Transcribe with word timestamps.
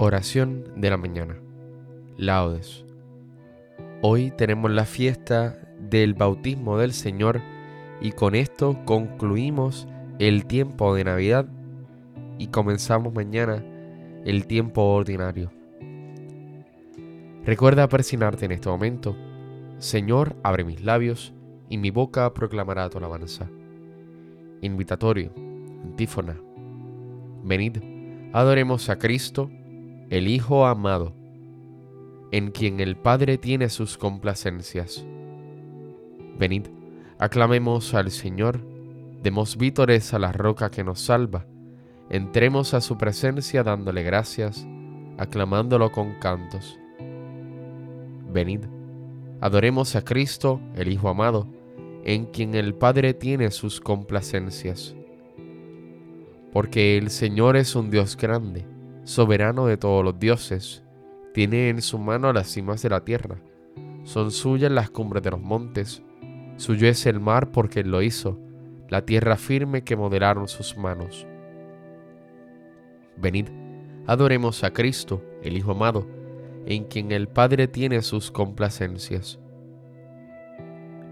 Oración 0.00 0.62
de 0.76 0.90
la 0.90 0.96
mañana. 0.96 1.36
Laudes. 2.16 2.84
Hoy 4.00 4.30
tenemos 4.30 4.70
la 4.70 4.84
fiesta 4.84 5.58
del 5.80 6.14
bautismo 6.14 6.78
del 6.78 6.92
Señor 6.92 7.40
y 8.00 8.12
con 8.12 8.36
esto 8.36 8.78
concluimos 8.84 9.88
el 10.20 10.46
tiempo 10.46 10.94
de 10.94 11.02
Navidad 11.02 11.48
y 12.38 12.46
comenzamos 12.46 13.12
mañana 13.12 13.64
el 14.24 14.46
tiempo 14.46 14.82
ordinario. 14.82 15.50
Recuerda 17.44 17.88
persinarte 17.88 18.44
en 18.44 18.52
este 18.52 18.68
momento. 18.68 19.16
Señor, 19.78 20.36
abre 20.44 20.62
mis 20.62 20.84
labios 20.84 21.34
y 21.68 21.76
mi 21.76 21.90
boca 21.90 22.32
proclamará 22.34 22.88
tu 22.88 22.98
alabanza. 22.98 23.50
Invitatorio, 24.62 25.32
antífona. 25.82 26.40
Venid, 27.42 27.78
adoremos 28.32 28.88
a 28.90 28.96
Cristo 28.96 29.50
el 30.10 30.26
Hijo 30.26 30.66
amado, 30.66 31.12
en 32.30 32.50
quien 32.50 32.80
el 32.80 32.96
Padre 32.96 33.36
tiene 33.36 33.68
sus 33.68 33.98
complacencias. 33.98 35.04
Venid, 36.38 36.68
aclamemos 37.18 37.92
al 37.92 38.10
Señor, 38.10 38.60
demos 39.22 39.58
vítores 39.58 40.14
a 40.14 40.18
la 40.18 40.32
roca 40.32 40.70
que 40.70 40.82
nos 40.82 41.00
salva, 41.00 41.46
entremos 42.08 42.72
a 42.72 42.80
su 42.80 42.96
presencia 42.96 43.62
dándole 43.62 44.02
gracias, 44.02 44.66
aclamándolo 45.18 45.92
con 45.92 46.14
cantos. 46.20 46.78
Venid, 48.32 48.60
adoremos 49.42 49.94
a 49.94 50.04
Cristo, 50.04 50.58
el 50.74 50.88
Hijo 50.88 51.10
amado, 51.10 51.46
en 52.04 52.24
quien 52.24 52.54
el 52.54 52.74
Padre 52.74 53.12
tiene 53.12 53.50
sus 53.50 53.78
complacencias. 53.78 54.94
Porque 56.50 56.96
el 56.96 57.10
Señor 57.10 57.58
es 57.58 57.74
un 57.76 57.90
Dios 57.90 58.16
grande, 58.16 58.64
soberano 59.08 59.64
de 59.64 59.78
todos 59.78 60.04
los 60.04 60.18
dioses, 60.18 60.84
tiene 61.32 61.70
en 61.70 61.80
su 61.80 61.98
mano 61.98 62.30
las 62.34 62.48
cimas 62.48 62.82
de 62.82 62.90
la 62.90 63.06
tierra, 63.06 63.38
son 64.04 64.30
suyas 64.30 64.70
las 64.70 64.90
cumbres 64.90 65.22
de 65.22 65.30
los 65.30 65.40
montes, 65.40 66.02
suyo 66.56 66.86
es 66.86 67.06
el 67.06 67.18
mar 67.18 67.50
porque 67.50 67.80
él 67.80 67.90
lo 67.90 68.02
hizo, 68.02 68.38
la 68.90 69.06
tierra 69.06 69.36
firme 69.36 69.82
que 69.82 69.96
modelaron 69.96 70.46
sus 70.46 70.76
manos. 70.76 71.26
Venid, 73.16 73.46
adoremos 74.06 74.62
a 74.62 74.74
Cristo, 74.74 75.24
el 75.42 75.56
Hijo 75.56 75.70
amado, 75.70 76.06
en 76.66 76.84
quien 76.84 77.10
el 77.10 77.28
Padre 77.28 77.66
tiene 77.66 78.02
sus 78.02 78.30
complacencias. 78.30 79.38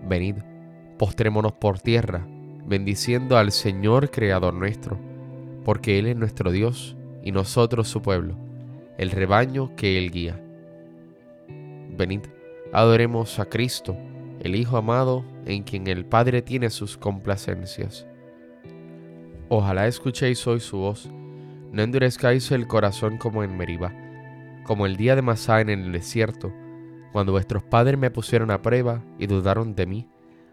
Venid, 0.06 0.36
postrémonos 0.98 1.54
por 1.54 1.80
tierra, 1.80 2.28
bendiciendo 2.66 3.38
al 3.38 3.52
Señor 3.52 4.10
Creador 4.10 4.52
nuestro, 4.52 4.98
porque 5.64 5.98
Él 5.98 6.08
es 6.08 6.16
nuestro 6.16 6.50
Dios 6.50 6.94
y 7.26 7.32
nosotros 7.32 7.88
su 7.88 8.02
pueblo, 8.02 8.36
el 8.98 9.10
rebaño 9.10 9.74
que 9.74 9.98
Él 9.98 10.12
guía. 10.12 10.40
Venid, 11.48 12.20
adoremos 12.72 13.40
a 13.40 13.46
Cristo, 13.46 13.96
el 14.38 14.54
Hijo 14.54 14.76
amado, 14.76 15.24
en 15.44 15.64
quien 15.64 15.88
el 15.88 16.04
Padre 16.04 16.40
tiene 16.40 16.70
sus 16.70 16.96
complacencias. 16.96 18.06
Ojalá 19.48 19.88
escuchéis 19.88 20.46
hoy 20.46 20.60
su 20.60 20.78
voz, 20.78 21.10
no 21.72 21.82
endurezcáis 21.82 22.52
el 22.52 22.68
corazón 22.68 23.18
como 23.18 23.42
en 23.42 23.56
Meriba, 23.56 23.92
como 24.62 24.86
el 24.86 24.96
día 24.96 25.16
de 25.16 25.22
Masá 25.22 25.60
en 25.60 25.70
el 25.70 25.90
desierto, 25.90 26.52
cuando 27.12 27.32
vuestros 27.32 27.64
padres 27.64 27.98
me 27.98 28.12
pusieron 28.12 28.52
a 28.52 28.62
prueba 28.62 29.02
y 29.18 29.26
dudaron 29.26 29.74
de 29.74 29.86
mí, 29.86 30.08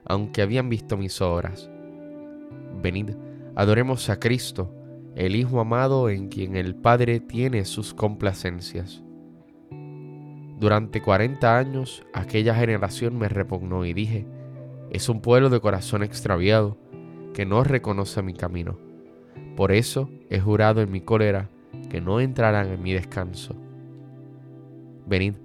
aunque 0.06 0.42
habían 0.42 0.70
visto 0.70 0.98
mis 0.98 1.22
obras. 1.22 1.70
Venid, 2.82 3.12
adoremos 3.56 4.10
a 4.10 4.20
Cristo, 4.20 4.74
el 5.16 5.36
Hijo 5.36 5.60
amado 5.60 6.10
en 6.10 6.28
quien 6.28 6.56
el 6.56 6.76
Padre 6.76 7.20
tiene 7.20 7.66
sus 7.66 7.94
complacencias. 7.94 9.04
Durante 10.60 11.02
cuarenta 11.02 11.58
años 11.58 12.04
aquella 12.14 12.56
generación 12.56 13.18
me 13.18 13.30
repugnó 13.30 13.86
y 13.86 13.94
dije, 13.94 14.26
es 14.90 15.10
un 15.10 15.22
pueblo 15.22 15.50
de 15.50 15.60
corazón 15.60 16.04
extraviado 16.04 16.78
que 17.34 17.46
no 17.46 17.64
reconoce 17.64 18.22
mi 18.22 18.34
camino. 18.34 18.78
Por 19.56 19.72
eso 19.72 20.10
he 20.30 20.40
jurado 20.40 20.82
en 20.82 20.92
mi 20.92 21.02
cólera 21.02 21.50
que 21.90 22.02
no 22.02 22.20
entrarán 22.20 22.70
en 22.70 22.82
mi 22.82 22.94
descanso. 22.94 23.56
Venid, 25.06 25.36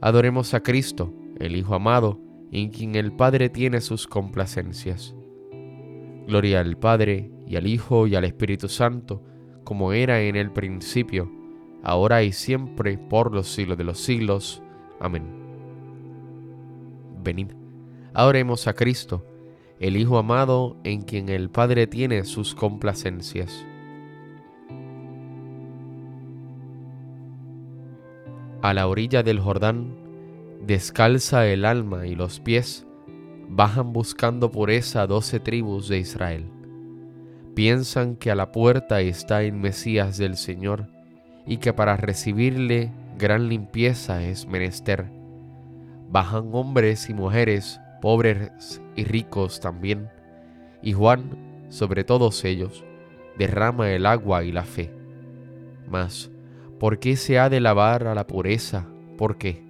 adoremos 0.00 0.54
a 0.54 0.60
Cristo, 0.60 1.12
el 1.38 1.56
Hijo 1.56 1.74
amado, 1.74 2.18
en 2.52 2.70
quien 2.70 2.94
el 2.94 3.12
Padre 3.12 3.48
tiene 3.48 3.80
sus 3.80 4.06
complacencias. 4.06 5.14
Gloria 6.26 6.60
al 6.60 6.76
Padre, 6.76 7.30
y 7.48 7.56
al 7.56 7.66
Hijo, 7.66 8.06
y 8.06 8.14
al 8.14 8.24
Espíritu 8.24 8.68
Santo, 8.68 9.22
como 9.64 9.92
era 9.92 10.20
en 10.20 10.36
el 10.36 10.52
principio, 10.52 11.30
ahora 11.82 12.22
y 12.22 12.32
siempre, 12.32 12.98
por 12.98 13.34
los 13.34 13.48
siglos 13.48 13.78
de 13.78 13.84
los 13.84 13.98
siglos. 13.98 14.62
Amén. 15.00 15.24
Venid, 17.24 17.52
adoremos 18.12 18.68
a 18.68 18.74
Cristo, 18.74 19.24
el 19.80 19.96
Hijo 19.96 20.18
amado, 20.18 20.76
en 20.84 21.02
quien 21.02 21.30
el 21.30 21.48
Padre 21.48 21.86
tiene 21.86 22.24
sus 22.24 22.54
complacencias. 22.54 23.66
A 28.60 28.74
la 28.74 28.88
orilla 28.88 29.22
del 29.22 29.40
Jordán, 29.40 29.96
descalza 30.66 31.46
el 31.46 31.64
alma 31.64 32.06
y 32.06 32.14
los 32.14 32.40
pies, 32.40 32.86
bajan 33.48 33.92
buscando 33.94 34.50
pureza 34.50 35.06
doce 35.06 35.40
tribus 35.40 35.88
de 35.88 36.00
Israel. 36.00 36.57
Piensan 37.58 38.14
que 38.14 38.30
a 38.30 38.36
la 38.36 38.52
puerta 38.52 39.00
está 39.00 39.42
el 39.42 39.52
Mesías 39.52 40.16
del 40.16 40.36
Señor 40.36 40.86
y 41.44 41.56
que 41.56 41.72
para 41.72 41.96
recibirle 41.96 42.92
gran 43.18 43.48
limpieza 43.48 44.22
es 44.22 44.46
menester. 44.46 45.10
Bajan 46.08 46.50
hombres 46.52 47.10
y 47.10 47.14
mujeres, 47.14 47.80
pobres 48.00 48.80
y 48.94 49.02
ricos 49.02 49.58
también, 49.58 50.08
y 50.82 50.92
Juan, 50.92 51.66
sobre 51.68 52.04
todos 52.04 52.44
ellos, 52.44 52.84
derrama 53.36 53.90
el 53.90 54.06
agua 54.06 54.44
y 54.44 54.52
la 54.52 54.62
fe. 54.62 54.94
Mas, 55.88 56.30
¿por 56.78 57.00
qué 57.00 57.16
se 57.16 57.40
ha 57.40 57.48
de 57.48 57.58
lavar 57.58 58.06
a 58.06 58.14
la 58.14 58.28
pureza? 58.28 58.86
¿Por 59.16 59.36
qué? 59.36 59.64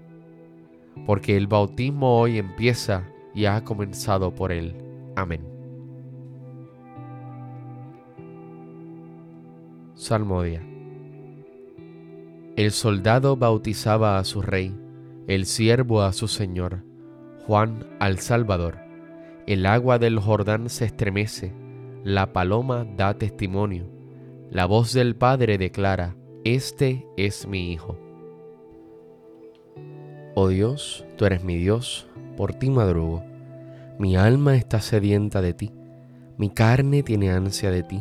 Porque 1.06 1.38
el 1.38 1.46
bautismo 1.46 2.20
hoy 2.20 2.36
empieza 2.36 3.08
y 3.34 3.46
ha 3.46 3.64
comenzado 3.64 4.34
por 4.34 4.52
él. 4.52 4.76
Amén. 5.16 5.57
Salmodia. 9.98 10.64
El 12.54 12.70
soldado 12.70 13.36
bautizaba 13.36 14.20
a 14.20 14.22
su 14.22 14.42
rey, 14.42 14.72
el 15.26 15.44
siervo 15.44 16.02
a 16.02 16.12
su 16.12 16.28
señor, 16.28 16.84
Juan 17.44 17.84
al 17.98 18.20
Salvador. 18.20 18.78
El 19.48 19.66
agua 19.66 19.98
del 19.98 20.20
Jordán 20.20 20.68
se 20.68 20.84
estremece, 20.84 21.52
la 22.04 22.32
paloma 22.32 22.86
da 22.96 23.14
testimonio, 23.14 23.90
la 24.52 24.66
voz 24.66 24.92
del 24.92 25.16
Padre 25.16 25.58
declara, 25.58 26.14
Este 26.44 27.04
es 27.16 27.48
mi 27.48 27.72
Hijo. 27.72 27.98
Oh 30.36 30.46
Dios, 30.46 31.04
tú 31.16 31.24
eres 31.24 31.42
mi 31.42 31.56
Dios, 31.56 32.06
por 32.36 32.54
ti 32.54 32.70
madrugo. 32.70 33.24
Mi 33.98 34.16
alma 34.16 34.54
está 34.54 34.80
sedienta 34.80 35.42
de 35.42 35.54
ti, 35.54 35.72
mi 36.36 36.50
carne 36.50 37.02
tiene 37.02 37.32
ansia 37.32 37.72
de 37.72 37.82
ti, 37.82 38.00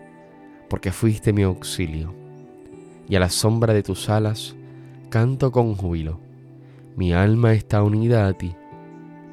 porque 0.71 0.93
fuiste 0.93 1.33
mi 1.33 1.43
auxilio. 1.43 2.15
Y 3.09 3.17
a 3.17 3.19
la 3.19 3.29
sombra 3.29 3.73
de 3.73 3.83
tus 3.83 4.09
alas 4.09 4.55
canto 5.09 5.51
con 5.51 5.75
júbilo. 5.75 6.21
Mi 6.95 7.11
alma 7.11 7.51
está 7.51 7.83
unida 7.83 8.25
a 8.25 8.31
ti 8.31 8.55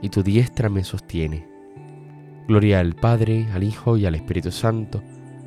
y 0.02 0.08
tu 0.08 0.24
diestra 0.24 0.68
me 0.68 0.82
sostiene. 0.82 1.46
Gloria 2.48 2.80
al 2.80 2.96
Padre, 2.96 3.46
al 3.54 3.62
Hijo 3.62 3.96
y 3.96 4.04
al 4.04 4.16
Espíritu 4.16 4.50
Santo, 4.50 5.00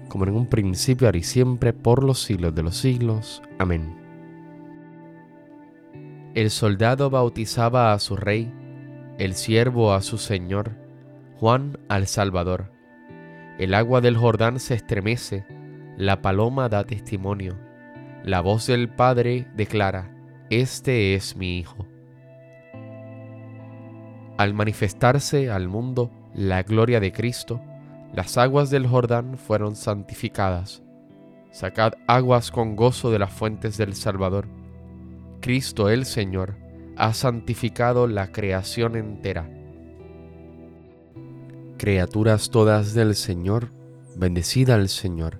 como 0.07 0.23
en 0.23 0.33
un 0.33 0.45
principio, 0.45 1.07
ahora 1.07 1.17
y 1.17 1.23
siempre, 1.23 1.73
por 1.73 2.05
los 2.05 2.21
siglos 2.21 2.55
de 2.55 2.63
los 2.63 2.77
siglos. 2.77 3.41
Amén. 3.59 3.94
El 6.35 6.51
soldado 6.51 7.09
bautizaba 7.09 7.91
a 7.91 7.99
su 7.99 8.15
rey, 8.15 8.49
el 9.17 9.33
siervo 9.33 9.94
a 9.94 10.01
su 10.01 10.17
señor, 10.17 10.71
Juan 11.37 11.77
al 11.89 12.07
Salvador. 12.07 12.71
El 13.59 13.73
agua 13.73 13.99
del 13.99 14.15
Jordán 14.15 14.57
se 14.61 14.75
estremece, 14.75 15.44
la 15.97 16.21
paloma 16.21 16.69
da 16.69 16.83
testimonio, 16.83 17.57
la 18.23 18.41
voz 18.41 18.67
del 18.67 18.89
Padre 18.89 19.47
declara, 19.55 20.15
Este 20.49 21.15
es 21.15 21.35
mi 21.35 21.57
Hijo. 21.57 21.88
Al 24.38 24.53
manifestarse 24.53 25.51
al 25.51 25.67
mundo 25.67 26.11
la 26.33 26.63
gloria 26.63 26.99
de 26.99 27.11
Cristo, 27.11 27.61
las 28.13 28.38
aguas 28.38 28.69
del 28.69 28.88
Jordán 28.88 29.38
fueron 29.38 29.75
santificadas. 29.75 30.83
Sacad 31.51 31.94
aguas 32.07 32.51
con 32.51 32.75
gozo 32.75 33.11
de 33.11 33.19
las 33.19 33.31
fuentes 33.31 33.77
del 33.77 33.94
Salvador. 33.94 34.47
Cristo 35.41 35.89
el 35.89 36.05
Señor 36.05 36.55
ha 36.97 37.13
santificado 37.13 38.07
la 38.07 38.31
creación 38.31 38.95
entera. 38.95 39.49
Criaturas 41.77 42.49
todas 42.49 42.94
del 42.94 43.15
Señor, 43.15 43.71
bendecida 44.15 44.75
al 44.75 44.87
Señor, 44.87 45.39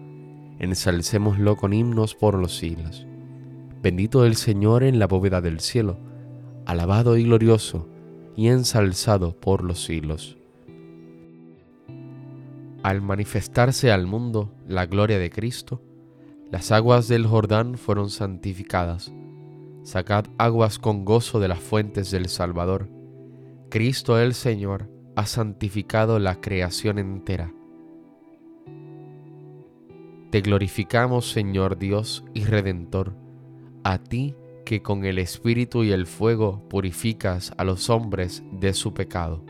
Ensalcémoslo 0.61 1.57
con 1.57 1.73
himnos 1.73 2.13
por 2.13 2.35
los 2.35 2.55
siglos. 2.55 3.07
Bendito 3.81 4.25
el 4.27 4.35
Señor 4.35 4.83
en 4.83 4.99
la 4.99 5.07
bóveda 5.07 5.41
del 5.41 5.59
cielo. 5.59 5.97
Alabado 6.67 7.17
y 7.17 7.23
glorioso 7.23 7.89
y 8.35 8.49
ensalzado 8.49 9.39
por 9.39 9.63
los 9.63 9.83
siglos. 9.83 10.37
Al 12.83 13.01
manifestarse 13.01 13.91
al 13.91 14.05
mundo 14.05 14.53
la 14.67 14.85
gloria 14.85 15.17
de 15.17 15.31
Cristo, 15.31 15.81
las 16.51 16.71
aguas 16.71 17.07
del 17.07 17.25
Jordán 17.25 17.75
fueron 17.79 18.11
santificadas. 18.11 19.11
Sacad 19.81 20.25
aguas 20.37 20.77
con 20.77 21.05
gozo 21.05 21.39
de 21.39 21.47
las 21.47 21.59
fuentes 21.59 22.11
del 22.11 22.27
Salvador. 22.27 22.87
Cristo 23.71 24.19
el 24.19 24.35
Señor 24.35 24.91
ha 25.15 25.25
santificado 25.25 26.19
la 26.19 26.39
creación 26.39 26.99
entera. 26.99 27.51
Te 30.31 30.39
glorificamos, 30.39 31.29
Señor 31.29 31.77
Dios 31.77 32.23
y 32.33 32.45
Redentor, 32.45 33.13
a 33.83 33.97
ti 33.97 34.33
que 34.63 34.81
con 34.81 35.03
el 35.03 35.19
Espíritu 35.19 35.83
y 35.83 35.91
el 35.91 36.07
fuego 36.07 36.63
purificas 36.69 37.51
a 37.57 37.65
los 37.65 37.89
hombres 37.89 38.41
de 38.53 38.73
su 38.73 38.93
pecado. 38.93 39.43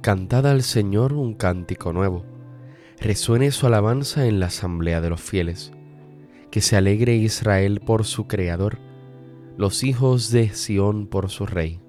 Cantad 0.00 0.46
al 0.46 0.62
Señor 0.62 1.12
un 1.12 1.34
cántico 1.34 1.92
nuevo, 1.92 2.24
resuene 3.02 3.50
su 3.50 3.66
alabanza 3.66 4.26
en 4.26 4.40
la 4.40 4.46
asamblea 4.46 5.02
de 5.02 5.10
los 5.10 5.20
fieles, 5.20 5.70
que 6.50 6.62
se 6.62 6.78
alegre 6.78 7.16
Israel 7.16 7.80
por 7.84 8.06
su 8.06 8.26
Creador, 8.26 8.78
los 9.58 9.84
hijos 9.84 10.30
de 10.30 10.48
Sión 10.54 11.06
por 11.06 11.28
su 11.28 11.44
Rey. 11.44 11.80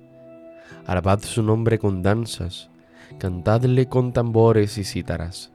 Alabad 0.86 1.22
su 1.22 1.42
nombre 1.42 1.80
con 1.80 2.02
danzas, 2.02 2.70
cantadle 3.18 3.88
con 3.88 4.12
tambores 4.12 4.78
y 4.78 4.84
cítaras, 4.84 5.55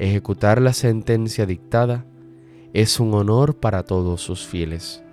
ejecutar 0.00 0.62
la 0.62 0.72
sentencia 0.72 1.44
dictada 1.44 2.06
es 2.72 3.00
un 3.00 3.12
honor 3.12 3.56
para 3.60 3.84
todos 3.84 4.22
sus 4.22 4.46
fieles. 4.46 5.04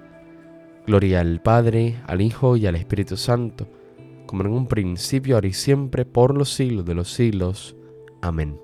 Gloria 0.86 1.20
al 1.20 1.42
Padre, 1.42 1.98
al 2.08 2.22
Hijo 2.22 2.56
y 2.56 2.68
al 2.68 2.78
Espíritu 2.78 3.18
Santo, 3.18 3.68
como 4.26 4.44
en 4.44 4.54
un 4.54 4.68
principio, 4.68 5.36
ahora 5.36 5.48
y 5.48 5.54
siempre, 5.54 6.06
por 6.06 6.38
los 6.38 6.54
siglos 6.54 6.86
de 6.86 6.96
los 6.96 7.12
siglos. 7.12 7.76
Amén. 8.22 8.58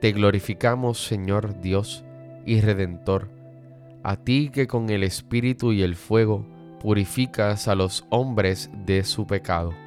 Te 0.00 0.12
glorificamos, 0.12 1.04
Señor 1.04 1.60
Dios 1.60 2.02
y 2.46 2.62
Redentor, 2.62 3.28
a 4.02 4.16
ti 4.16 4.50
que 4.50 4.66
con 4.66 4.88
el 4.88 5.02
Espíritu 5.02 5.72
y 5.72 5.82
el 5.82 5.96
fuego 5.96 6.46
purificas 6.80 7.68
a 7.68 7.74
los 7.74 8.06
hombres 8.08 8.70
de 8.86 9.04
su 9.04 9.26
pecado 9.26 9.83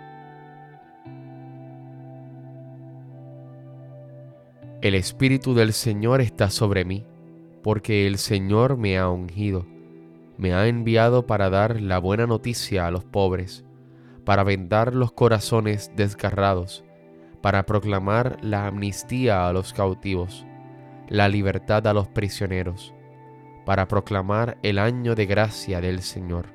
El 4.80 4.94
Espíritu 4.94 5.56
del 5.56 5.74
Señor 5.74 6.22
está 6.22 6.52
sobre 6.52 6.86
mí, 6.86 7.04
porque 7.64 8.06
el 8.06 8.20
Señor 8.20 8.78
me 8.78 9.00
ha 9.00 9.10
ungido, 9.10 9.66
me 10.38 10.54
ha 10.54 10.68
enviado 10.68 11.26
para 11.26 11.50
dar 11.50 11.82
la 11.82 11.98
buena 11.98 12.28
noticia 12.28 12.86
a 12.86 12.92
los 12.92 13.04
pobres, 13.04 13.66
para 14.24 14.44
vendar 14.44 14.94
los 14.94 15.12
corazones 15.12 15.92
desgarrados, 15.96 16.86
para 17.42 17.66
proclamar 17.66 18.38
la 18.44 18.68
amnistía 18.68 19.48
a 19.48 19.54
los 19.54 19.74
cautivos, 19.74 20.46
la 21.10 21.28
libertad 21.28 21.88
a 21.88 21.94
los 21.94 22.08
prisioneros, 22.08 22.94
para 23.66 23.88
proclamar 23.88 24.60
el 24.62 24.78
año 24.78 25.16
de 25.16 25.26
gracia 25.26 25.82
del 25.82 26.04
Señor. 26.04 26.54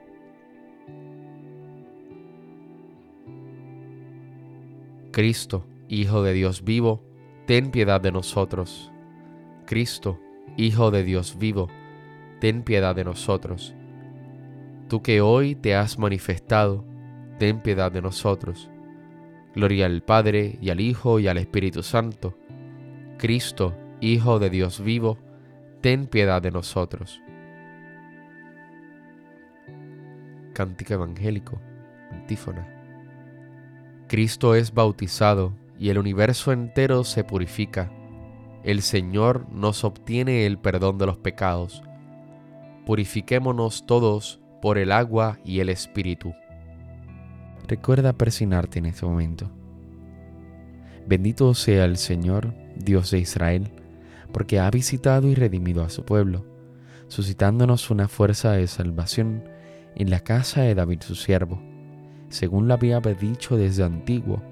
Cristo, 5.11 5.67
Hijo 5.89 6.23
de 6.23 6.33
Dios 6.33 6.63
vivo, 6.63 7.03
ten 7.47 7.71
piedad 7.71 8.01
de 8.01 8.13
nosotros. 8.13 8.93
Cristo, 9.67 10.19
Hijo 10.57 10.91
de 10.91 11.03
Dios 11.03 11.39
vivo, 11.39 11.69
ten 12.41 12.63
piedad 12.63 12.95
de 12.95 13.05
nosotros. 13.05 13.75
tú 14.89 15.01
que 15.03 15.23
hoy 15.23 15.55
te 15.55 15.75
has 15.75 15.99
manifestado, 15.99 16.85
ten 17.39 17.61
piedad 17.61 17.91
de 17.91 18.03
nosotros. 18.03 18.69
Gloria 19.55 19.87
al 19.87 20.03
Padre 20.03 20.59
y 20.61 20.69
al 20.69 20.81
Hijo 20.81 21.19
y 21.19 21.29
al 21.29 21.39
Espíritu 21.39 21.83
Santo. 21.83 22.37
Cristo, 23.19 23.75
Hijo 24.01 24.39
de 24.39 24.51
Dios 24.51 24.83
vivo, 24.83 25.17
ten 25.81 26.07
piedad 26.07 26.43
de 26.43 26.51
nosotros. 26.51 27.23
Cántico 30.53 30.95
Evangélico, 30.95 31.61
antífona. 32.11 32.69
Cristo 34.09 34.55
es 34.55 34.75
bautizado 34.75 35.55
y 35.83 35.91
el 35.91 35.99
universo 35.99 36.53
entero 36.53 37.03
se 37.03 37.25
purifica. 37.25 37.91
El 38.63 38.83
Señor 38.83 39.49
nos 39.51 39.83
obtiene 39.83 40.47
el 40.47 40.57
perdón 40.57 40.97
de 40.97 41.07
los 41.07 41.19
pecados. 41.19 41.83
Purifiquémonos 42.87 43.85
todos 43.85 44.41
por 44.61 44.79
el 44.79 44.93
agua 44.93 45.41
y 45.45 45.59
el 45.59 45.69
Espíritu. 45.69 46.35
Recuerda 47.67 48.13
persignarte 48.13 48.79
en 48.79 48.87
este 48.87 49.05
momento. 49.05 49.51
Bendito 51.05 51.53
sea 51.53 51.85
el 51.85 51.97
Señor, 51.97 52.55
Dios 52.77 53.11
de 53.11 53.19
Israel, 53.19 53.73
porque 54.33 54.61
ha 54.61 54.71
visitado 54.71 55.27
y 55.27 55.35
redimido 55.35 55.83
a 55.83 55.91
su 55.91 56.05
pueblo, 56.05 56.47
suscitándonos 57.09 57.91
una 57.91 58.07
fuerza 58.07 58.53
de 58.53 58.69
salvación 58.69 59.43
en 59.97 60.11
la 60.11 60.21
casa 60.21 60.61
de 60.63 60.77
David 60.77 61.01
su 61.01 61.17
siervo, 61.17 61.61
según 62.29 62.69
lo 62.69 62.75
había 62.75 63.01
dicho 63.01 63.57
desde 63.57 63.83
antiguo 63.83 64.52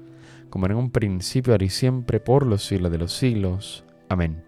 como 0.51 0.67
en 0.67 0.75
un 0.75 0.91
principio, 0.91 1.53
ahora 1.53 1.65
y 1.65 1.69
siempre, 1.69 2.19
por 2.19 2.45
los 2.45 2.63
siglos 2.63 2.91
de 2.91 2.99
los 2.99 3.13
siglos. 3.13 3.83
Amén. 4.09 4.43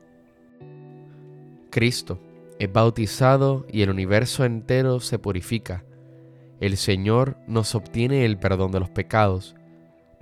Cristo 1.71 2.19
es 2.59 2.71
bautizado 2.71 3.65
y 3.71 3.81
el 3.81 3.89
universo 3.89 4.45
entero 4.45 4.99
se 4.99 5.17
purifica. 5.17 5.83
El 6.59 6.77
Señor 6.77 7.37
nos 7.47 7.73
obtiene 7.73 8.25
el 8.25 8.37
perdón 8.37 8.71
de 8.71 8.81
los 8.81 8.91
pecados. 8.91 9.55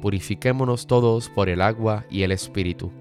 Purifiquémonos 0.01 0.87
todos 0.87 1.29
por 1.29 1.49
el 1.49 1.61
agua 1.61 2.05
y 2.09 2.23
el 2.23 2.31
Espíritu. 2.31 2.91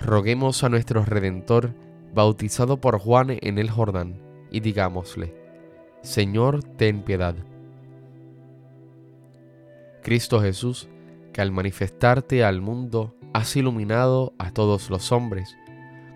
Roguemos 0.00 0.64
a 0.64 0.68
nuestro 0.68 1.04
Redentor 1.04 1.74
bautizado 2.14 2.80
por 2.80 2.98
Juan 2.98 3.38
en 3.40 3.58
el 3.58 3.70
Jordán, 3.70 4.20
y 4.50 4.60
digámosle, 4.60 5.34
Señor, 6.02 6.62
ten 6.76 7.02
piedad. 7.02 7.36
Cristo 10.04 10.40
Jesús, 10.42 10.88
que 11.32 11.40
al 11.40 11.50
manifestarte 11.50 12.44
al 12.44 12.60
mundo 12.60 13.16
has 13.32 13.56
iluminado 13.56 14.34
a 14.38 14.52
todos 14.52 14.90
los 14.90 15.10
hombres, 15.12 15.56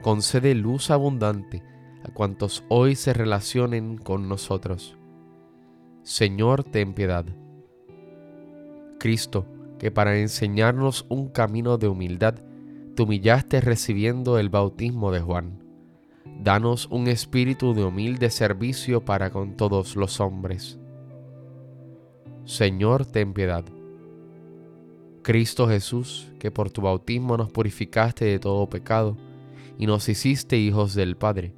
concede 0.03 0.55
luz 0.55 0.91
abundante 0.91 1.63
a 2.05 2.13
cuantos 2.13 2.63
hoy 2.69 2.95
se 2.95 3.15
relacionen 3.15 3.97
con 3.97 4.29
nosotros. 4.29 4.99
Señor, 6.03 6.65
ten 6.65 6.93
piedad. 6.93 7.25
Cristo, 9.01 9.47
que 9.79 9.91
para 9.91 10.19
enseñarnos 10.19 11.07
un 11.09 11.31
camino 11.31 11.79
de 11.79 11.89
humildad, 11.89 12.35
te 12.95 13.03
humillaste 13.03 13.63
recibiendo 13.63 14.39
el 14.39 14.51
bautismo 14.51 15.11
de 15.13 15.21
Juan 15.21 15.65
Danos 16.41 16.87
un 16.91 17.09
espíritu 17.09 17.75
de 17.75 17.85
humilde 17.85 18.31
servicio 18.31 19.05
para 19.05 19.31
con 19.31 19.57
todos 19.57 19.97
los 19.97 20.21
hombres. 20.21 20.79
Señor, 22.45 23.07
ten 23.07 23.33
piedad. 23.33 23.65
Cristo 25.29 25.69
Jesús, 25.69 26.33
que 26.39 26.51
por 26.51 26.71
tu 26.71 26.81
bautismo 26.81 27.37
nos 27.37 27.53
purificaste 27.53 28.25
de 28.25 28.39
todo 28.39 28.67
pecado 28.71 29.15
y 29.77 29.87
nos 29.87 30.09
hiciste 30.09 30.57
hijos 30.57 30.95
del 30.95 31.19
Padre, 31.19 31.53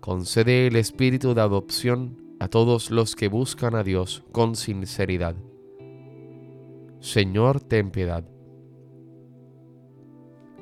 concede 0.00 0.66
el 0.66 0.76
espíritu 0.76 1.32
de 1.32 1.40
adopción 1.40 2.18
a 2.40 2.48
todos 2.48 2.90
los 2.90 3.16
que 3.16 3.28
buscan 3.28 3.74
a 3.74 3.82
Dios 3.82 4.22
con 4.32 4.54
sinceridad. 4.54 5.34
Señor, 7.00 7.62
ten 7.62 7.90
piedad. 7.90 8.22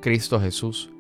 Cristo 0.01 0.39
Jesús, 0.39 0.93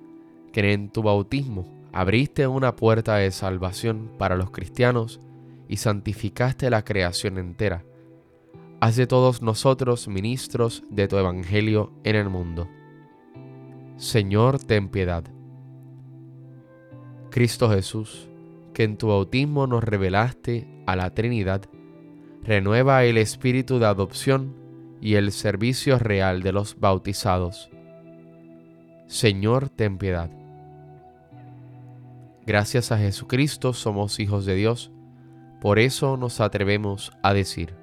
que 0.53 0.73
en 0.73 0.91
tu 0.91 1.05
bautismo 1.05 1.69
abriste 1.93 2.49
una 2.49 2.75
puerta 2.75 3.15
de 3.15 3.31
salvación 3.31 4.11
para 4.19 4.35
los 4.35 4.51
cristianos 4.51 5.21
y 5.69 5.77
santificaste 5.77 6.69
la 6.69 6.85
creación 6.85 7.39
entera. 7.39 7.85
Haz 8.85 8.97
de 8.97 9.07
todos 9.07 9.41
nosotros 9.41 10.09
ministros 10.09 10.85
de 10.91 11.09
tu 11.09 11.17
Evangelio 11.17 11.91
en 12.05 12.17
el 12.17 12.29
mundo. 12.29 12.69
Señor, 13.97 14.62
ten 14.62 14.91
piedad. 14.91 15.25
Cristo 17.31 17.71
Jesús, 17.71 18.29
que 18.75 18.85
en 18.85 18.99
tu 18.99 19.09
bautismo 19.09 19.67
nos 19.67 19.83
revelaste 19.83 20.69
a 20.85 20.97
la 20.97 21.14
Trinidad, 21.14 21.62
renueva 22.43 23.05
el 23.05 23.17
espíritu 23.17 23.79
de 23.79 23.87
adopción 23.87 24.55
y 25.00 25.14
el 25.14 25.33
servicio 25.33 25.99
real 25.99 26.43
de 26.43 26.53
los 26.53 26.79
bautizados. 26.79 27.71
Señor, 29.07 29.71
ten 29.71 29.97
piedad. 29.97 30.31
Gracias 32.45 32.93
a 32.93 32.99
Jesucristo 32.99 33.73
somos 33.73 34.21
hijos 34.21 34.45
de 34.45 34.57
Dios, 34.57 34.93
por 35.62 35.79
eso 35.79 36.19
nos 36.19 36.43
atrevemos 36.43 37.12
a 37.23 37.33
decir, 37.33 37.83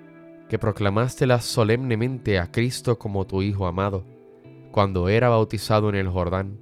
que 0.51 0.59
proclamástela 0.59 1.39
solemnemente 1.39 2.37
a 2.37 2.51
Cristo 2.51 2.99
como 2.99 3.25
tu 3.25 3.41
Hijo 3.41 3.67
amado, 3.67 4.03
cuando 4.71 5.07
era 5.07 5.29
bautizado 5.29 5.87
en 5.87 5.95
el 5.95 6.09
Jordán 6.09 6.59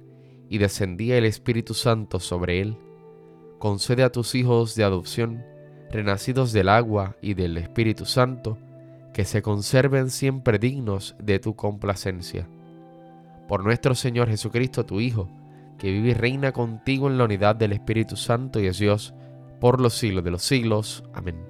y 0.48 0.58
descendía 0.58 1.18
el 1.18 1.24
Espíritu 1.24 1.74
Santo 1.74 2.20
sobre 2.20 2.60
él, 2.60 2.76
concede 3.58 4.04
a 4.04 4.12
tus 4.12 4.36
hijos 4.36 4.76
de 4.76 4.84
adopción, 4.84 5.44
renacidos 5.90 6.52
del 6.52 6.68
agua 6.68 7.16
y 7.20 7.34
del 7.34 7.56
Espíritu 7.56 8.04
Santo, 8.04 8.58
que 9.12 9.24
se 9.24 9.42
conserven 9.42 10.10
siempre 10.10 10.60
dignos 10.60 11.16
de 11.18 11.40
tu 11.40 11.56
complacencia. 11.56 12.46
Por 13.48 13.64
nuestro 13.64 13.96
Señor 13.96 14.28
Jesucristo, 14.28 14.86
tu 14.86 15.00
Hijo, 15.00 15.28
que 15.80 15.90
vive 15.90 16.10
y 16.10 16.14
reina 16.14 16.52
contigo 16.52 17.08
en 17.08 17.18
la 17.18 17.24
unidad 17.24 17.56
del 17.56 17.72
Espíritu 17.72 18.14
Santo 18.14 18.60
y 18.60 18.68
es 18.68 18.78
Dios, 18.78 19.14
por 19.60 19.80
los 19.80 19.94
siglos 19.94 20.22
de 20.22 20.30
los 20.30 20.42
siglos. 20.42 21.02
Amén. 21.12 21.49